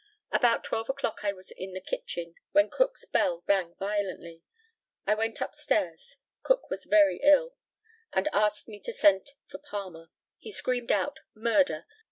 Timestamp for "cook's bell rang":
2.71-3.75